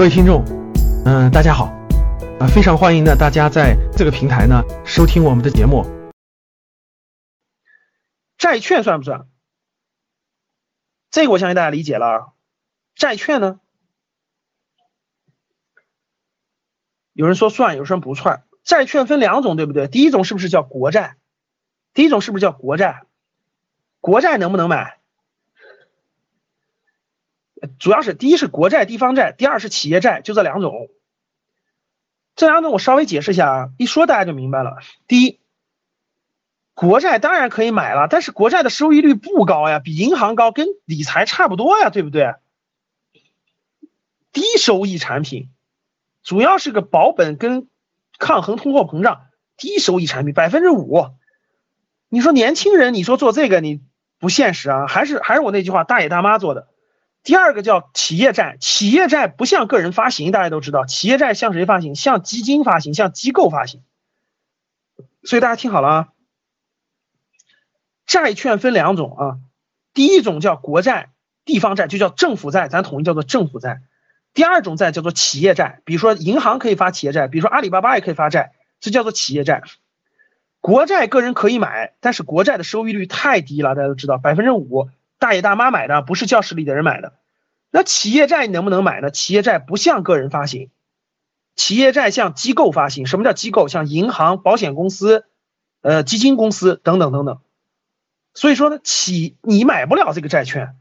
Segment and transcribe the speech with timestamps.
[0.00, 0.42] 各位听众，
[1.04, 1.66] 嗯、大家好，
[2.40, 5.84] 啊、非常欢迎呢大家在这个平台呢收听我们的节目。
[8.38, 9.28] 债券算不算？
[11.10, 12.32] 这个我相信大家理解了啊。
[12.94, 13.60] 债券呢，
[17.12, 18.44] 有人说算，有人说不算。
[18.64, 19.86] 债券分两种，对不对？
[19.86, 21.18] 第一种是不是叫国债？
[21.92, 23.02] 第一种是不是叫国债？
[24.00, 24.98] 国债能不能买？
[27.78, 30.88] 主要是第一是国债、地方债，第二是企业债，就这两种。
[32.36, 34.78] 这两种我稍微解释一下啊，一说大家就明白了。
[35.06, 35.40] 第一，
[36.74, 42.34] 国债当然可以买了，但是国债的收益率不高呀，比银行高，跟理财差不多呀，对不对？
[44.32, 45.50] 低收益产品，
[46.22, 47.68] 主要是个保本跟
[48.18, 51.08] 抗衡通货膨胀，低收益产品百分之五。
[52.08, 53.82] 你说年轻人，你说做这个你
[54.18, 54.86] 不现实啊？
[54.86, 56.68] 还是还是我那句话，大爷大妈做的。
[57.22, 61.94] 第二个叫企业债，企业债不向个人发行，大家都知道，企业债向谁发行？
[61.94, 63.82] 向基金发行，向机构发行。
[65.22, 66.08] 所以大家听好了啊，
[68.06, 69.38] 债券分两种啊，
[69.92, 71.10] 第一种叫国债、
[71.44, 73.82] 地方债，就叫政府债，咱统一叫做政府债。
[74.32, 79.62] 第二种债叫做企业债，比如说银行可以发企业债，比如说阿里巴巴也可以发债，这叫做企业债。
[80.60, 84.88] 国债个人可以买，但是国债的收益率太低了，大家都知道，百分之五，
[85.20, 87.12] 大爷大妈买的，不是教室里的人买的。
[87.70, 89.12] 那企业债你能不能买呢？
[89.12, 90.70] 企业债不向个人发行，
[91.54, 93.06] 企业债向机构发行。
[93.06, 93.68] 什么叫机构？
[93.68, 95.26] 像银行、保险公司、
[95.82, 97.40] 呃基金公司等等等等。
[98.34, 100.76] 所以说呢，企你买不了这个债券，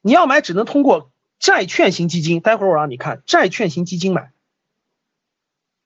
[0.00, 2.40] 你要买只能通过债券型基金。
[2.40, 4.32] 待会儿我让你看债券型基金买，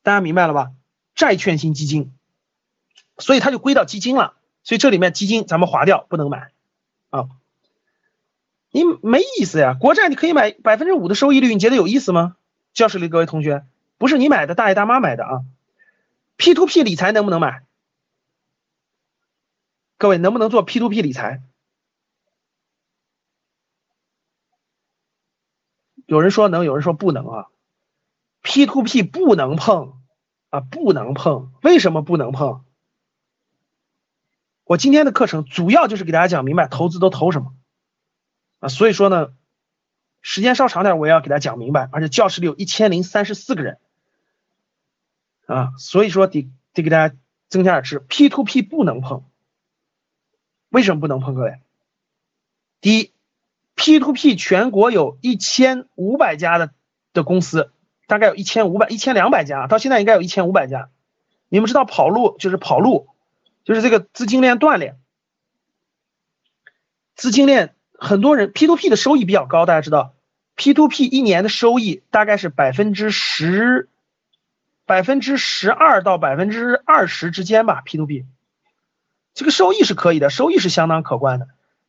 [0.02, 0.72] 大家明白了吧？
[1.14, 2.12] 债券型基金，
[3.16, 4.34] 所以它就归到基金了。
[4.62, 6.52] 所以这里面基金咱们划掉，不能买
[7.08, 7.28] 啊。
[8.76, 12.36] 你没意思呀，国债你可以买百分之五的收益率，你觉得有意思吗？
[12.74, 13.64] 教室里各位同学，
[13.96, 15.44] 不是你买的，大爷大妈买的啊。
[16.36, 17.64] P to P 理财能不能买？
[19.96, 21.42] 各位能不能做 P to P 理财？
[26.04, 27.46] 有人说能，有人说不能啊。
[28.42, 29.94] P to P 不能碰
[30.50, 31.50] 啊，不能碰。
[31.62, 32.62] 为什么不能碰？
[34.64, 37.54] 我今天的课程主要就是给大家讲明白投资都投什么
[38.58, 39.32] 啊，所以说呢，
[40.22, 41.88] 时间稍长点，我也要给大家讲明白。
[41.92, 43.78] 而且教室里有一千零三十四个人
[45.46, 47.14] 啊，所以说得得给大家
[47.48, 47.98] 增加点知识。
[48.00, 49.24] P to P 不能碰。
[50.70, 51.34] 为什么不能碰？
[51.34, 51.60] 各位，
[52.80, 53.12] 第一
[53.76, 56.74] ，P to P 全国有一千五百家的
[57.12, 57.70] 的公司，
[58.08, 60.90] 大概有一千五百、一千两百家，到现在应该有一千五百家。
[61.48, 63.08] 你们知道跑路就是跑路，
[63.64, 64.96] 就是这个资金链断裂，
[67.14, 70.14] 资金链很多人 P to P 的收益比较高，大家知道
[70.54, 73.88] ，P to P 一年的收益大概是百分之十、
[74.84, 78.24] 百分之十二到百分之二十之间吧，P to P。
[79.34, 81.48] 这个收益是可以的，收益是相当可观的，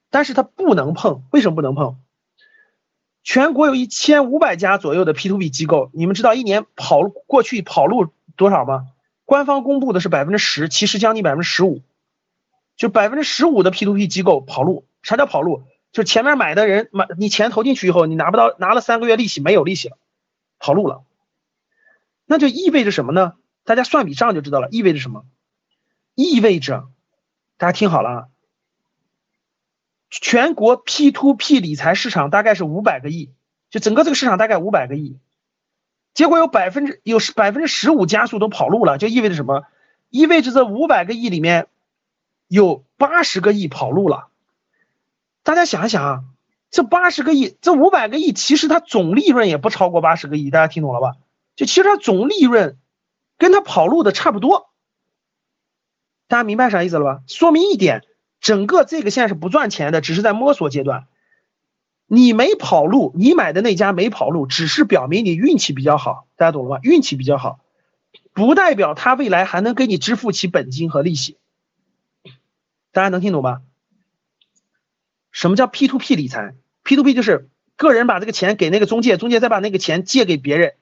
[0.09, 1.97] 但是它不能碰，为什么不能碰？
[3.23, 8.87] 全国有一千五百家左右的 P to P 机构，你们知道一年跑过去跑路多少吗？
[9.25, 11.81] 官方公布的是百分之十，其实将近百分之十五，
[12.77, 14.85] 就百分之十五的 P to P 机构跑路。
[15.03, 15.63] 啥叫跑路？
[15.91, 19.97] 就前面买的人买你钱投进去以后，你拿不到，拿了三个月利息没有利息了，
[20.59, 21.03] 跑路了。
[22.25, 23.33] 那就意味着什么呢？
[23.63, 25.25] 大家算笔账就知道了，意味着什么？
[26.13, 26.89] 意味着。
[27.57, 28.27] 大家听好了啊！
[30.09, 33.31] 全国 P to P 理财市场大概是五百个亿，
[33.71, 35.17] 就整个这个市场大概五百个亿，
[36.13, 39.65] 结果有百分之有百分之十五加速都跑路了，就意味着什么？
[40.09, 41.67] 意味着这五百个亿里面
[42.47, 44.29] 有八十个亿跑路了。
[45.47, 46.23] 大家想一想啊，
[46.71, 51.13] 这八十个亿，这五百个亿其实它总利润也不超过八十个亿，大家听懂了吧？
[51.55, 52.77] 就其实它总利润
[53.37, 54.69] 跟它跑路的差不多。
[56.27, 57.21] 大家明白啥意思了吧？
[57.27, 58.03] 说明一点，
[58.41, 61.07] 整个这个现在是不赚钱的，只是在摸索阶段。
[62.07, 66.79] 你没跑路，你买的那家没跑路，只是表明你运气比较好，大家懂了吧？
[66.83, 67.61] 运气比较好，
[68.33, 71.37] 不代表他未来还能给你支付起本金和利息。
[72.91, 73.61] 大家能听懂吗？
[75.37, 80.73] 什么叫 P to P 理财？P to P 就是个人把这个钱给那个中介，中介再把那个钱借给别人，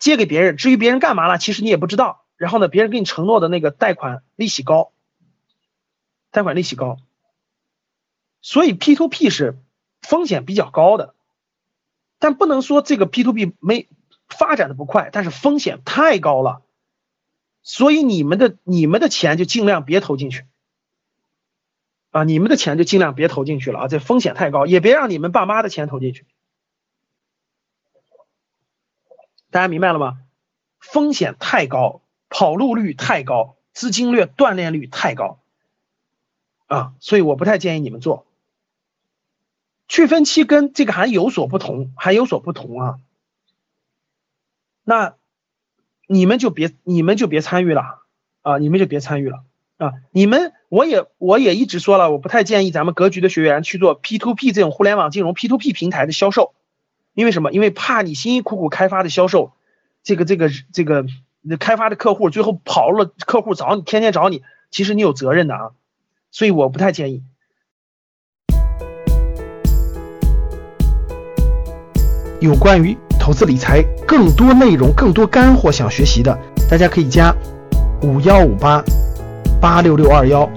[0.00, 2.24] 借给别人，至于别人干嘛了，其实你也不知道。
[2.36, 4.90] 然后呢，别人给你承诺的那个贷款利息高，
[6.32, 6.98] 贷款利息高，
[8.40, 9.56] 所以 P to P 是
[10.00, 11.14] 风险比较高的，
[12.18, 13.88] 但不能说这个 P to P 没
[14.28, 16.62] 发展的不快，但是风险太高了，
[17.62, 20.44] 所以你们的你们的钱就尽量别投进去，
[22.12, 26.24] 啊，你们的钱就尽量别投进去了啊，这风险太高，也别让你们爸妈的钱投进去。
[29.50, 30.20] 大家明白了吗？
[30.78, 35.40] 风险太高，跑路率太高，资金链断裂率太高
[36.66, 38.26] 啊，所以我不太建议你们做。
[39.88, 42.98] 去分期跟这个还有所不同，还有所不同啊。
[44.84, 45.16] 那
[46.06, 48.02] 你们就别你们就别参与了
[48.42, 49.44] 啊，你们就别参与了
[49.82, 49.92] 啊。
[50.12, 56.54] 你们我也我也一直说了，我不太建议咱们格局的学员去做 P to P 这种互联网金融 P to P 平台的销售，
[57.14, 57.52] 因为什么？
[57.52, 59.52] 因为怕你辛辛苦苦开发的销售，
[60.02, 61.04] 这个这个这个
[61.58, 65.70] 开发的客户最后跑了，客户找你天天找你，其实你有责任的啊，
[66.30, 67.22] 所以我不太建议。
[72.40, 76.36] 有关于投资理财更多内容、更多干货，想学习的，
[76.68, 77.32] 大家可以加
[78.02, 78.82] 五幺五八
[79.62, 80.50] 八六六二幺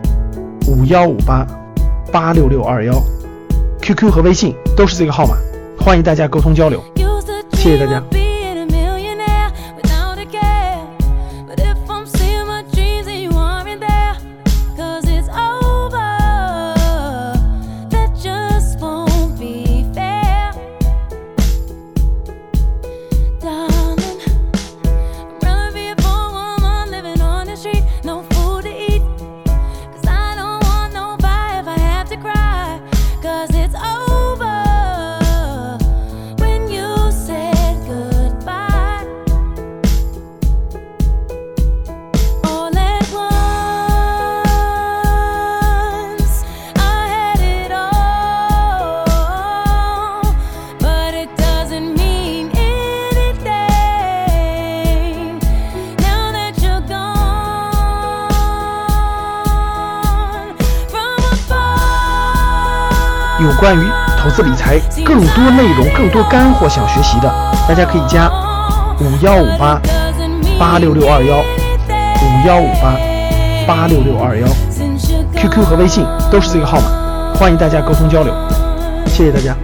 [0.68, 1.46] 五幺五八
[2.12, 2.92] 八六六二幺
[3.80, 5.38] ，QQ 和微信都是这个号码，
[5.80, 6.84] 欢迎大家沟通交流，
[7.52, 8.25] 谢谢大家。
[63.46, 63.88] 有关于
[64.20, 67.32] 投资理财更多内容、更多干货想学习的，
[67.68, 68.28] 大家可以加
[69.00, 69.80] 五幺五八
[70.60, 72.98] 八六六二幺五幺五八
[73.68, 74.48] 八六六二幺
[75.36, 76.88] ，QQ 和微信都是这个号码，
[77.36, 78.34] 欢迎大家沟通交流，
[79.06, 79.56] 谢谢大家。